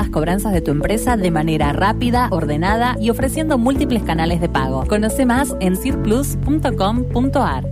las 0.00 0.08
cobranzas 0.08 0.54
de 0.54 0.62
tu 0.62 0.70
empresa 0.70 1.18
de 1.18 1.30
manera 1.30 1.74
rápida, 1.74 2.28
ordenada 2.30 2.96
y 2.98 3.10
ofreciendo 3.10 3.58
múltiples 3.58 4.02
canales 4.02 4.40
de 4.40 4.48
pago. 4.48 4.86
Conoce 4.86 5.26
más 5.26 5.54
en 5.60 5.76
cirplus.com.ar. 5.76 7.68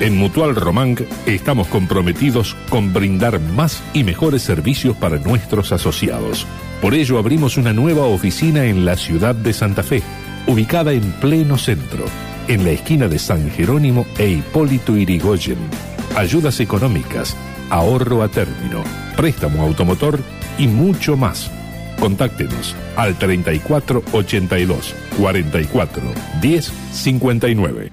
En 0.00 0.16
Mutual 0.16 0.56
Román 0.56 0.96
estamos 1.26 1.68
comprometidos 1.68 2.56
con 2.70 2.94
brindar 2.94 3.38
más 3.38 3.82
y 3.92 4.02
mejores 4.02 4.40
servicios 4.40 4.96
para 4.96 5.18
nuestros 5.18 5.72
asociados. 5.72 6.46
Por 6.80 6.94
ello 6.94 7.18
abrimos 7.18 7.58
una 7.58 7.74
nueva 7.74 8.06
oficina 8.06 8.64
en 8.64 8.86
la 8.86 8.96
ciudad 8.96 9.34
de 9.34 9.52
Santa 9.52 9.82
Fe, 9.82 10.02
ubicada 10.46 10.92
en 10.92 11.12
pleno 11.20 11.58
centro, 11.58 12.06
en 12.48 12.64
la 12.64 12.70
esquina 12.70 13.08
de 13.08 13.18
San 13.18 13.50
Jerónimo 13.50 14.06
e 14.16 14.26
Hipólito 14.26 14.96
Irigoyen. 14.96 15.58
Ayudas 16.16 16.60
económicas, 16.60 17.36
ahorro 17.68 18.22
a 18.22 18.28
término, 18.28 18.82
préstamo 19.16 19.62
automotor 19.62 20.20
y 20.58 20.66
mucho 20.66 21.16
más. 21.16 21.50
Contáctenos 21.98 22.74
al 22.96 23.16
34 23.18 24.02
82 24.12 24.94
44 25.18 26.02
10 26.40 26.72
59. 26.92 27.92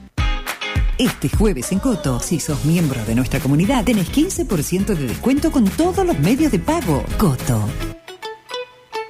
Este 0.98 1.30
jueves 1.30 1.72
en 1.72 1.80
Coto, 1.80 2.20
si 2.20 2.40
sos 2.40 2.64
miembro 2.64 3.04
de 3.06 3.16
nuestra 3.16 3.40
comunidad, 3.40 3.84
tenés 3.84 4.12
15% 4.12 4.86
de 4.96 5.08
descuento 5.08 5.52
con 5.52 5.66
todos 5.66 6.06
los 6.06 6.20
medios 6.20 6.52
de 6.52 6.60
pago. 6.60 7.04
Coto. 7.18 7.68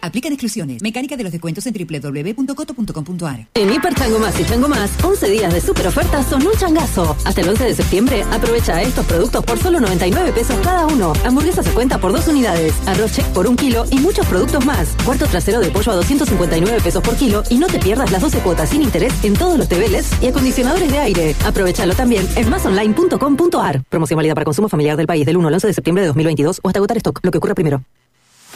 Aplican 0.02 0.34
exclusiones. 0.34 0.82
Mecánica 0.82 1.16
de 1.16 1.24
los 1.24 1.32
descuentos 1.32 1.66
en 1.68 1.74
www.coto.com.ar. 1.74 3.48
En 3.54 3.74
Hiper 3.74 3.94
Chango 3.94 4.20
Más 4.20 4.40
y 4.40 4.46
Chango 4.46 4.68
Más, 4.68 4.92
11 5.04 5.30
días 5.30 5.54
de 5.54 5.62
super 5.62 5.88
ofertas 5.88 6.26
son 6.28 6.46
un 6.46 6.54
changazo. 6.54 7.16
Hasta 7.24 7.42
el 7.42 7.50
11 7.50 7.64
de 7.66 7.76
septiembre, 7.76 8.24
aprovecha 8.32 8.82
estos 8.82 9.06
productos 9.06 9.44
por 9.46 9.60
solo 9.60 9.80
99 9.80 10.32
pesos 10.32 10.60
cada 10.64 10.88
uno. 10.88 11.14
Hamburguesas 11.26 11.66
se 11.66 11.72
cuenta 11.72 12.00
por 12.00 12.12
dos 12.12 12.28
unidades, 12.28 12.74
arroz 12.88 13.14
check 13.14 13.26
por 13.28 13.48
un 13.48 13.56
kilo 13.56 13.86
y 13.92 14.00
muchos 14.00 14.26
productos 14.26 14.66
más. 14.66 14.96
Cuarto 15.06 15.26
trasero 15.28 15.60
de 15.60 15.70
pollo 15.70 15.92
a 15.92 15.96
259 15.96 16.82
pesos 16.82 17.04
por 17.04 17.16
kilo 17.16 17.44
y 17.50 17.58
no 17.58 17.68
te 17.68 17.80
pierdas 17.80 18.12
las 18.12 18.22
12 18.22 18.40
cuotas 18.40 18.70
sin 18.70 18.82
interés 18.82 19.14
en 19.24 19.34
todos 19.34 19.58
los 19.58 19.68
tebeles 19.68 20.10
y 20.22 20.28
acondicionadores 20.28 20.92
de 20.92 20.98
aire. 20.98 21.36
Aprovechalo 21.46 21.94
también 21.94 22.28
en 22.36 22.50
masonline.com.ar. 22.50 23.84
Promoción 23.90 24.18
válida 24.18 24.34
para 24.34 24.46
consumo 24.46 24.70
familiar 24.70 24.98
del 24.98 25.08
país 25.08 25.26
del 25.26 25.38
1 25.38 25.48
al 25.48 25.54
11 25.54 25.68
de 25.68 25.74
septiembre 25.74 26.02
de 26.02 26.08
2022 26.08 26.60
o 26.64 26.68
hasta 26.68 26.80
agotar 26.80 26.98
stock, 26.98 27.20
lo 27.24 27.32
que 27.32 27.38
ocurra 27.38 27.56
primero. 27.56 27.84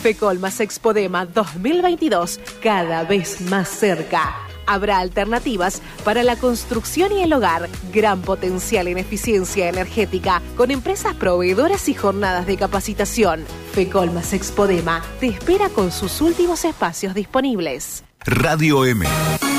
Fecolmas 0.06 0.60
Expodema 0.60 1.26
2022, 1.26 2.40
cada 2.62 3.04
vez 3.06 3.42
más 3.42 3.68
cerca. 3.68 4.36
Habrá 4.68 5.00
alternativas 5.00 5.82
para 6.04 6.22
la 6.22 6.36
construcción 6.36 7.12
y 7.12 7.24
el 7.24 7.34
hogar, 7.34 7.68
gran 7.92 8.22
potencial 8.22 8.88
en 8.88 9.00
eficiencia 9.00 9.68
energética, 9.68 10.44
con 10.58 10.70
empresas 10.70 11.16
proveedoras 11.16 11.90
y 11.90 11.96
jornadas 11.96 12.46
de 12.46 12.56
capacitación. 12.56 13.46
Fecolmas 13.72 14.34
Expodema 14.34 15.04
te 15.20 15.30
espera 15.30 15.70
con 15.70 15.92
sus 15.92 16.22
últimos 16.22 16.66
espacios 16.66 17.16
disponibles. 17.16 18.04
Radio 18.28 18.86
M 18.86 19.08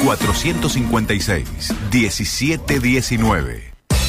456 0.04 1.74
1719. 1.90 3.65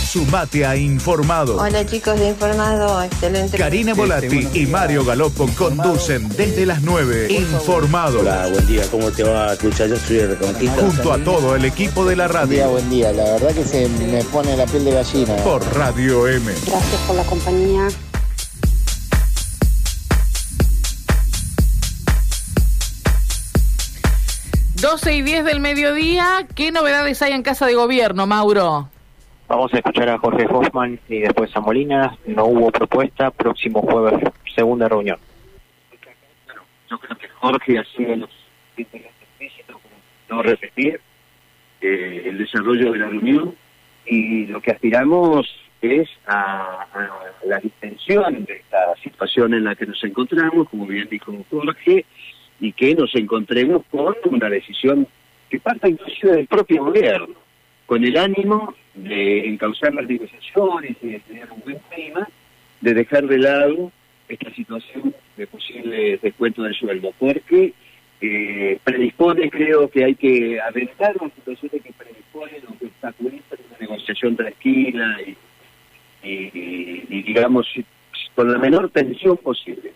Sumate 0.07 0.65
a 0.65 0.75
Informado. 0.77 1.57
Hola 1.57 1.85
chicos 1.85 2.17
de 2.17 2.29
Informado, 2.29 3.03
excelente. 3.03 3.57
Karina 3.57 3.93
Volati 3.93 4.47
y 4.53 4.65
Mario 4.65 5.03
Galopo 5.03 5.47
conducen 5.57 6.29
desde 6.29 6.65
las 6.65 6.81
9. 6.81 7.27
Informado. 7.29 8.21
Hola, 8.21 8.47
buen 8.49 8.65
día, 8.67 8.83
¿cómo 8.89 9.11
te 9.11 9.23
va? 9.23 9.51
Escucha, 9.51 9.85
yo 9.85 9.97
soy 9.97 10.15
de 10.15 10.27
Reconquista. 10.27 10.75
Junto 10.81 11.11
a 11.11 11.17
todo 11.17 11.55
el 11.55 11.65
equipo 11.65 12.05
de 12.05 12.15
la 12.15 12.27
Buen 12.29 12.49
día, 12.49 12.63
radio. 12.63 12.71
buen 12.71 12.89
día. 12.89 13.11
La 13.11 13.23
verdad 13.33 13.53
que 13.53 13.65
se 13.65 13.89
me 13.89 14.23
pone 14.23 14.55
la 14.55 14.65
piel 14.65 14.85
de 14.85 14.91
gallina. 14.91 15.35
Por 15.37 15.61
Radio 15.75 16.25
M. 16.27 16.53
Gracias 16.65 17.01
por 17.05 17.15
la 17.17 17.23
compañía. 17.23 17.87
Doce 24.75 25.13
y 25.15 25.21
10 25.21 25.43
del 25.43 25.59
mediodía, 25.59 26.47
¿qué 26.55 26.71
novedades 26.71 27.21
hay 27.21 27.33
en 27.33 27.41
Casa 27.41 27.65
de 27.65 27.73
Gobierno, 27.73 28.27
Mauro? 28.27 28.89
Vamos 29.47 29.73
a 29.73 29.77
escuchar 29.77 30.09
a 30.09 30.17
Jorge 30.17 30.45
Hoffman 30.45 30.99
y 31.07 31.19
después 31.19 31.55
a 31.55 31.61
Molinas. 31.61 32.17
No 32.25 32.47
hubo 32.47 32.69
propuesta. 32.69 33.31
Próximo 33.31 33.81
jueves, 33.81 34.19
segunda 34.53 34.89
reunión. 34.89 35.17
Yo 36.89 36.99
creo 36.99 37.17
que 37.17 37.27
Jorge 37.29 37.79
hacía 37.79 38.15
los 38.17 38.29
no 40.29 40.43
repetir 40.43 40.99
eh, 41.79 42.23
el 42.25 42.37
desarrollo 42.37 42.91
de 42.91 42.99
la 42.99 43.07
reunión 43.07 43.55
y 44.05 44.47
lo 44.47 44.61
que 44.61 44.71
aspiramos 44.71 45.47
es 45.81 46.09
a, 46.25 46.81
a 46.93 47.09
la 47.45 47.59
distensión 47.59 48.43
de 48.43 48.55
esta 48.55 48.95
situación 49.01 49.53
en 49.53 49.63
la 49.63 49.75
que 49.75 49.85
nos 49.85 50.03
encontramos, 50.03 50.67
como 50.67 50.85
bien 50.85 51.07
dijo 51.09 51.33
Jorge, 51.49 52.05
y 52.59 52.73
que 52.73 52.93
nos 52.95 53.15
encontremos 53.15 53.83
con 53.89 54.13
una 54.25 54.49
decisión 54.49 55.07
que 55.49 55.59
parta 55.61 55.87
inclusive 55.87 56.33
del 56.33 56.47
propio 56.47 56.83
gobierno, 56.83 57.35
con 57.85 58.03
el 58.03 58.17
ánimo 58.17 58.75
de 58.97 59.47
encauzar 59.47 59.93
las 59.93 60.07
negociaciones 60.07 60.95
y 61.01 61.07
de 61.09 61.19
tener 61.19 61.51
un 61.51 61.61
buen 61.61 61.79
clima, 61.93 62.27
de 62.81 62.93
dejar 62.93 63.25
de 63.27 63.37
lado 63.37 63.91
esta 64.27 64.53
situación 64.53 65.13
de 65.37 65.47
posible 65.47 66.17
descuento 66.21 66.63
del 66.63 66.73
sueldo, 66.75 67.13
porque 67.17 67.73
eh, 68.19 68.79
predispone, 68.83 69.49
creo 69.49 69.89
que 69.89 70.03
hay 70.03 70.15
que 70.15 70.59
aventar 70.59 71.15
una 71.19 71.33
situación 71.35 71.69
de 71.71 71.79
que 71.79 71.93
predispone 71.93 72.59
lo 72.67 72.77
que 72.77 72.85
obstaculiza 72.87 73.55
una 73.69 73.77
negociación 73.79 74.35
tranquila 74.35 75.17
y, 75.25 76.27
y, 76.27 76.33
y- 76.53 77.05
y, 77.09 77.21
digamos, 77.23 77.67
con 78.35 78.51
la 78.51 78.57
menor 78.57 78.89
tensión 78.89 79.37
posible. 79.37 79.93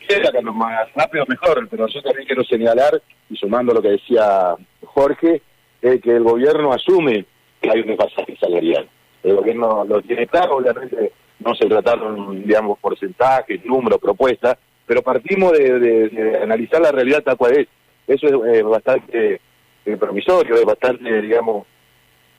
Quisiera 0.00 0.30
que 0.32 0.42
lo 0.42 0.52
más 0.54 0.92
rápido 0.94 1.24
mejor, 1.26 1.68
pero 1.70 1.86
yo 1.88 2.02
también 2.02 2.26
quiero 2.26 2.44
señalar, 2.44 3.02
sumando 3.38 3.72
lo 3.72 3.82
que 3.82 3.90
decía 3.90 4.54
Jorge, 4.84 5.42
es 5.80 6.00
que 6.00 6.16
el 6.16 6.22
gobierno 6.22 6.72
asume 6.72 7.24
que 7.60 7.70
hay 7.70 7.80
un 7.80 7.88
desfasaje 7.88 8.36
salarial. 8.36 8.88
El 9.22 9.36
gobierno 9.36 9.84
lo 9.84 10.00
tiene 10.02 10.26
claro, 10.26 10.56
obviamente 10.56 11.12
no 11.40 11.54
se 11.54 11.66
trataron, 11.66 12.42
digamos, 12.44 12.78
porcentajes, 12.78 13.64
números, 13.64 14.00
propuestas, 14.00 14.58
pero 14.86 15.02
partimos 15.02 15.52
de, 15.52 16.40
analizar 16.42 16.80
la 16.80 16.92
realidad 16.92 17.22
tal 17.22 17.36
cual 17.36 17.58
es. 17.58 17.68
Eso 18.06 18.26
es 18.26 18.58
eh, 18.58 18.62
bastante 18.62 19.40
eh, 19.84 19.96
promisorio, 19.96 20.54
es 20.54 20.64
bastante, 20.64 21.20
digamos, 21.20 21.66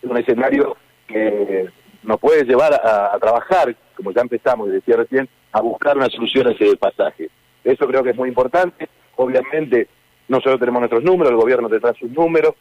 un 0.01 0.17
escenario 0.17 0.75
que 1.07 1.69
nos 2.03 2.19
puede 2.19 2.43
llevar 2.43 2.73
a, 2.73 3.17
trabajar, 3.19 3.75
como 3.95 4.11
ya 4.11 4.21
empezamos, 4.21 4.69
decía 4.69 4.97
recién, 4.97 5.29
a 5.51 5.61
buscar 5.61 5.97
una 5.97 6.09
solución 6.09 6.47
a 6.47 6.51
ese 6.51 6.75
pasaje. 6.77 7.29
Eso 7.63 7.87
creo 7.87 8.03
que 8.03 8.11
es 8.11 8.15
muy 8.15 8.29
importante. 8.29 8.87
Obviamente, 9.15 9.87
nosotros 10.29 10.59
tenemos 10.59 10.79
nuestros 10.79 11.03
números, 11.03 11.31
el 11.31 11.37
gobierno 11.37 11.67
tendrá 11.67 11.93
sus 11.93 12.09
números, 12.11 12.53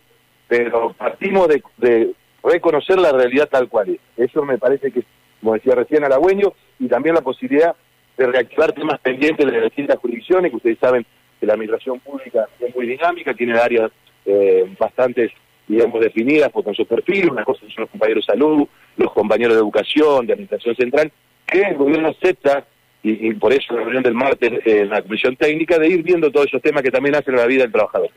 pero 0.48 0.92
partimos 0.94 1.48
de, 1.48 2.14
reconocer 2.42 2.98
la 2.98 3.12
realidad 3.12 3.48
tal 3.50 3.68
cual 3.68 3.90
es. 3.90 4.00
Eso 4.16 4.42
me 4.42 4.58
parece 4.58 4.90
que, 4.90 5.02
como 5.40 5.54
decía 5.54 5.74
recién, 5.74 6.02
halagüeño, 6.02 6.52
y 6.78 6.88
también 6.88 7.14
la 7.14 7.20
posibilidad 7.20 7.76
de 8.16 8.26
reactivar 8.26 8.72
temas 8.72 8.98
pendientes 9.00 9.44
de 9.44 9.52
las 9.52 9.64
distintas 9.64 9.98
jurisdicciones, 9.98 10.50
que 10.50 10.56
ustedes 10.56 10.78
saben 10.78 11.04
que 11.38 11.46
la 11.46 11.56
migración 11.56 12.00
pública 12.00 12.48
es 12.58 12.74
muy 12.74 12.86
dinámica, 12.86 13.34
tiene 13.34 13.58
áreas 13.58 13.92
eh, 14.24 14.64
bastante, 14.78 15.30
digamos, 15.66 16.00
definidas 16.00 16.50
por 16.50 16.64
con 16.64 16.74
su 16.74 16.86
perfil, 16.86 17.30
una 17.30 17.44
cosa 17.44 17.60
son 17.60 17.82
los 17.82 17.90
compañeros 17.90 18.26
de 18.26 18.32
salud, 18.32 18.66
los 18.96 19.12
compañeros 19.12 19.54
de 19.54 19.60
educación, 19.60 20.26
de 20.26 20.32
administración 20.32 20.74
central, 20.74 21.12
que 21.46 21.60
el 21.60 21.76
gobierno 21.76 22.08
acepta, 22.08 22.66
y, 23.02 23.32
por 23.34 23.52
eso 23.52 23.74
la 23.74 23.82
reunión 23.82 24.02
del 24.02 24.14
martes 24.14 24.52
eh, 24.66 24.80
en 24.80 24.90
la 24.90 25.02
comisión 25.02 25.36
técnica, 25.36 25.78
de 25.78 25.88
ir 25.88 26.02
viendo 26.02 26.30
todos 26.30 26.46
esos 26.46 26.60
temas 26.60 26.82
que 26.82 26.90
también 26.90 27.14
hacen 27.14 27.36
la 27.36 27.46
vida 27.46 27.62
del 27.62 27.72
trabajador. 27.72 28.10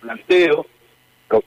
planteo, 0.00 0.66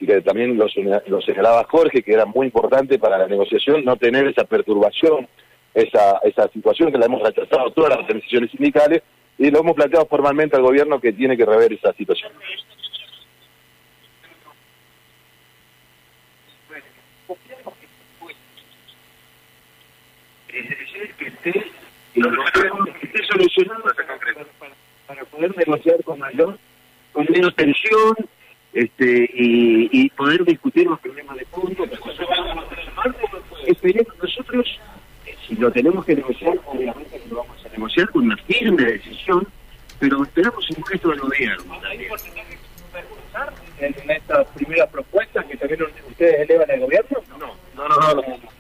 que 0.05 0.21
también 0.21 0.57
lo, 0.57 0.67
lo 1.07 1.21
señalaba 1.21 1.63
Jorge, 1.69 2.03
que 2.03 2.13
era 2.13 2.25
muy 2.25 2.47
importante 2.47 2.99
para 2.99 3.17
la 3.17 3.27
negociación 3.27 3.85
no 3.85 3.95
tener 3.97 4.27
esa 4.27 4.43
perturbación, 4.43 5.27
esa, 5.73 6.17
esa 6.23 6.49
situación 6.49 6.91
que 6.91 6.97
la 6.97 7.05
hemos 7.05 7.21
rechazado 7.21 7.71
todas 7.71 7.91
las 7.91 7.99
organizaciones 7.99 8.51
sindicales, 8.51 9.01
y 9.37 9.49
lo 9.49 9.59
hemos 9.59 9.75
planteado 9.75 10.05
formalmente 10.05 10.57
al 10.57 10.63
gobierno 10.63 10.99
que 10.99 11.13
tiene 11.13 11.37
que 11.37 11.45
rever 11.45 11.71
esa 11.71 11.93
situación. 11.93 12.31
Es 20.49 20.69
decir, 20.69 21.13
que 21.17 21.27
esté, 21.27 21.71
y 22.15 22.19
lo 22.19 22.31
logremos, 22.31 22.89
para, 23.65 24.45
para 25.07 25.25
poder 25.25 25.57
negociar 25.57 26.03
con 26.03 26.19
mayor, 26.19 26.57
con 27.11 27.25
menos 27.29 27.55
tensión, 27.55 28.15
este, 28.73 29.29
y, 29.33 29.89
y 29.91 30.09
poder 30.11 30.45
discutir 30.45 30.85
los 30.85 30.99
problemas 30.99 31.37
de 31.37 31.45
fondo. 31.45 31.85
Esperemos 33.65 34.17
nosotros, 34.21 34.79
eh, 35.25 35.35
si 35.47 35.55
lo 35.55 35.71
tenemos 35.71 36.05
que 36.05 36.15
negociar, 36.15 36.59
obviamente 36.65 37.21
lo 37.29 37.37
vamos 37.37 37.65
a 37.65 37.69
negociar 37.69 38.09
con 38.09 38.23
una 38.25 38.37
firme 38.37 38.83
decisión, 38.83 39.47
pero 39.99 40.23
esperamos 40.23 40.69
un 40.69 40.83
gesto 40.85 41.09
del 41.09 41.19
gobierno 41.19 41.79
en 43.79 44.11
estas 44.11 44.47
primeras 44.49 44.89
propuestas 44.89 45.45
que 45.45 45.57
también 45.57 45.83
ustedes 46.07 46.49
elevan 46.49 46.71
al 46.71 46.79
gobierno? 46.81 47.19
No, 47.29 47.37
no 47.75 47.87
no, 47.87 48.13
no. 48.13 48.58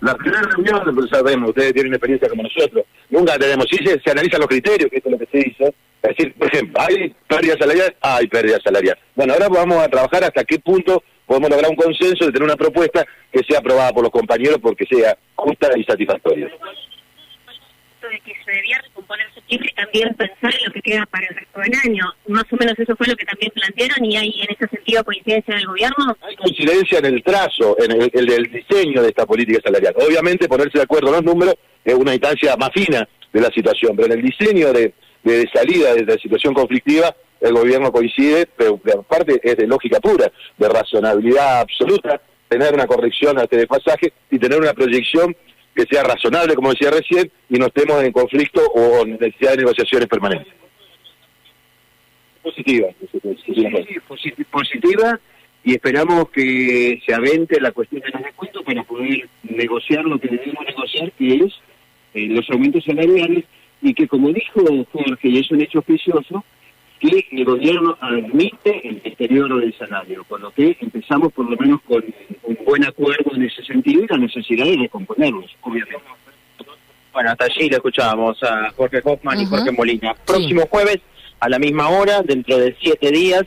La, 0.00 0.14
primera 0.14 0.42
reunión, 0.42 0.94
pues, 0.94 1.10
sabemos, 1.10 1.50
ustedes 1.50 1.74
tienen 1.74 1.92
experiencia 1.92 2.28
como 2.28 2.42
nosotros, 2.42 2.84
nunca 3.10 3.38
tenemos, 3.38 3.66
sí 3.70 3.78
se, 3.84 4.00
se 4.00 4.10
analizan 4.10 4.40
los 4.40 4.48
criterios, 4.48 4.90
que 4.90 4.96
esto 4.96 5.10
es 5.10 5.12
lo 5.12 5.18
que 5.18 5.28
se 5.30 5.48
hizo, 5.48 5.74
es 6.02 6.16
decir, 6.16 6.34
por 6.34 6.48
ejemplo, 6.48 6.80
¿hay 6.80 7.14
pérdida 7.28 7.56
salarial? 7.58 7.94
Hay 8.00 8.26
pérdida 8.26 8.58
salarial. 8.64 8.98
Bueno, 9.14 9.34
ahora 9.34 9.48
vamos 9.48 9.76
a 9.78 9.88
trabajar 9.88 10.24
hasta 10.24 10.44
qué 10.44 10.58
punto 10.58 11.02
podemos 11.26 11.50
lograr 11.50 11.70
un 11.70 11.76
consenso 11.76 12.24
de 12.24 12.32
tener 12.32 12.42
una 12.42 12.56
propuesta 12.56 13.04
que 13.30 13.42
sea 13.44 13.58
aprobada 13.58 13.92
por 13.92 14.02
los 14.02 14.10
compañeros 14.10 14.58
porque 14.62 14.86
sea 14.86 15.16
justa 15.34 15.68
y 15.76 15.84
satisfactoria. 15.84 16.50
De 18.08 18.20
que 18.20 18.34
se 18.44 18.50
debía 18.50 18.80
recomponer 18.82 19.26
septiembre 19.34 19.72
también 19.76 20.14
pensar 20.14 20.54
en 20.54 20.66
lo 20.66 20.72
que 20.72 20.82
queda 20.82 21.06
para 21.06 21.26
el 21.26 21.34
resto 21.34 21.60
del 21.60 21.72
año. 21.84 22.04
Más 22.28 22.44
o 22.50 22.56
menos 22.56 22.78
eso 22.78 22.96
fue 22.96 23.06
lo 23.06 23.16
que 23.16 23.24
también 23.24 23.52
plantearon 23.54 24.04
y 24.04 24.16
hay 24.16 24.40
en 24.40 24.54
ese 24.54 24.68
sentido 24.68 25.04
coincidencia 25.04 25.54
del 25.54 25.66
gobierno. 25.66 26.16
Hay 26.22 26.36
coincidencia 26.36 26.98
en 26.98 27.06
el 27.06 27.22
trazo, 27.22 27.76
en 27.82 27.92
el, 27.92 28.50
diseño 28.50 29.02
de 29.02 29.08
esta 29.08 29.26
política 29.26 29.60
salarial. 29.64 29.94
Obviamente 29.96 30.48
ponerse 30.48 30.78
de 30.78 30.84
acuerdo 30.84 31.08
en 31.08 31.14
los 31.14 31.24
números 31.24 31.54
es 31.84 31.94
una 31.94 32.12
instancia 32.14 32.56
más 32.56 32.70
fina 32.72 33.08
de 33.32 33.40
la 33.40 33.50
situación, 33.50 33.96
pero 33.96 34.12
en 34.12 34.18
el 34.18 34.24
diseño 34.24 34.72
de, 34.72 34.94
salida 35.52 35.94
de 35.94 36.04
la 36.04 36.14
situación 36.14 36.54
conflictiva 36.54 37.14
el 37.40 37.54
gobierno 37.54 37.90
coincide, 37.90 38.46
pero 38.54 38.80
aparte 38.98 39.40
es 39.42 39.56
de 39.56 39.66
lógica 39.66 39.98
pura, 39.98 40.30
de 40.58 40.68
razonabilidad 40.68 41.60
absoluta, 41.60 42.20
tener 42.48 42.74
una 42.74 42.86
corrección 42.86 43.38
a 43.38 43.44
este 43.44 43.56
desfasaje 43.56 44.12
y 44.30 44.38
tener 44.38 44.60
una 44.60 44.74
proyección 44.74 45.34
que 45.74 45.84
sea 45.86 46.02
razonable, 46.02 46.54
como 46.54 46.70
decía 46.70 46.90
recién, 46.90 47.30
y 47.48 47.58
no 47.58 47.66
estemos 47.66 48.02
en 48.02 48.12
conflicto 48.12 48.60
o 48.74 49.04
necesidad 49.06 49.52
de 49.52 49.58
negociaciones 49.58 50.08
permanentes. 50.08 50.52
Positiva. 52.42 52.88
Sí, 53.10 53.20
posi- 54.08 54.46
positiva 54.46 55.20
y 55.62 55.72
esperamos 55.72 56.30
que 56.30 57.00
se 57.04 57.12
avente 57.14 57.60
la 57.60 57.70
cuestión 57.72 58.00
de 58.00 58.08
los 58.10 58.22
descuentos 58.22 58.62
para 58.64 58.82
poder 58.84 59.28
negociar 59.42 60.04
lo 60.04 60.18
que 60.18 60.28
debemos 60.28 60.64
negociar, 60.66 61.12
que 61.12 61.34
es 61.34 61.52
eh, 62.14 62.26
los 62.28 62.48
aumentos 62.50 62.82
salariales 62.84 63.44
y 63.82 63.92
que, 63.94 64.08
como 64.08 64.30
dijo 64.32 64.62
Jorge, 64.92 65.28
y 65.28 65.38
es 65.38 65.50
un 65.50 65.60
hecho 65.60 65.80
oficioso, 65.80 66.44
que 67.00 67.26
el 67.32 67.44
gobierno 67.44 67.96
admite 68.00 68.86
el 68.86 69.02
deterioro 69.02 69.56
del 69.58 69.76
salario, 69.76 70.22
con 70.24 70.42
lo 70.42 70.50
que 70.52 70.76
empezamos 70.80 71.32
por 71.32 71.48
lo 71.50 71.56
menos 71.56 71.80
con 71.88 72.04
un 72.44 72.58
buen 72.64 72.84
acuerdo 72.84 73.34
en 73.34 73.42
ese 73.44 73.64
sentido 73.64 74.04
y 74.04 74.06
la 74.06 74.18
necesidad 74.18 74.66
de 74.66 74.76
recomponerlos, 74.76 75.46
obviamente. 75.62 75.96
Bueno, 77.12 77.30
hasta 77.30 77.46
allí 77.46 77.68
lo 77.68 77.76
escuchábamos 77.78 78.40
a 78.42 78.70
Jorge 78.76 79.00
Hoffman 79.02 79.40
y. 79.40 79.46
Jorge 79.46 79.72
Molina. 79.72 80.14
Próximo 80.26 80.66
jueves, 80.70 80.98
a 81.40 81.48
la 81.48 81.58
misma 81.58 81.88
hora, 81.88 82.22
dentro 82.22 82.58
de 82.58 82.76
siete 82.80 83.10
días, 83.10 83.42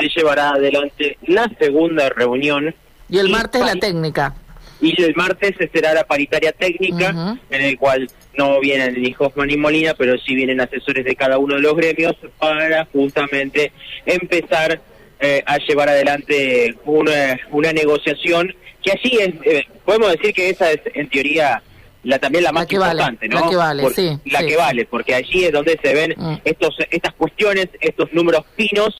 se 0.00 0.08
llevará 0.08 0.50
adelante 0.50 1.16
la 1.26 1.48
segunda 1.60 2.08
reunión 2.08 2.74
Y 3.08 3.18
el 3.18 3.28
martes 3.28 3.60
la 3.60 3.76
técnica. 3.76 4.34
y 4.80 5.00
el 5.00 5.14
martes 5.14 5.54
será 5.72 5.94
la 5.94 6.04
paritaria 6.04 6.50
técnica, 6.52 7.38
en 7.50 7.60
el 7.62 7.78
cual 7.78 8.08
no 8.36 8.60
vienen 8.60 9.00
ni 9.00 9.14
Hoffman 9.18 9.48
ni 9.48 9.56
Molina, 9.56 9.94
pero 9.94 10.16
sí 10.18 10.34
vienen 10.34 10.60
asesores 10.60 11.04
de 11.04 11.16
cada 11.16 11.38
uno 11.38 11.54
de 11.56 11.60
los 11.62 11.74
gremios 11.76 12.14
para 12.38 12.84
justamente 12.86 13.72
empezar 14.04 14.80
eh, 15.20 15.42
a 15.46 15.58
llevar 15.58 15.88
adelante 15.88 16.74
una, 16.84 17.38
una 17.50 17.72
negociación 17.72 18.54
que 18.82 18.92
así 18.92 19.18
es, 19.18 19.34
eh, 19.44 19.64
podemos 19.84 20.12
decir 20.12 20.32
que 20.32 20.50
esa 20.50 20.70
es 20.70 20.80
en 20.94 21.08
teoría 21.08 21.62
la 22.04 22.20
también 22.20 22.44
la 22.44 22.52
más 22.52 22.66
que 22.66 22.78
vale, 22.78 22.92
importante, 22.92 23.28
¿no? 23.28 23.40
la 23.40 23.48
que 23.50 23.56
vale, 23.56 23.90
sí, 23.90 24.18
La 24.26 24.38
sí, 24.40 24.46
que 24.46 24.56
vale, 24.56 24.84
porque 24.86 25.14
allí 25.14 25.44
es 25.44 25.52
donde 25.52 25.76
se 25.82 25.92
ven 25.92 26.14
Mm. 26.16 26.34
estos 26.44 26.76
estas 26.90 27.14
cuestiones, 27.14 27.68
estos 27.80 28.12
números 28.12 28.44
finos 28.56 28.90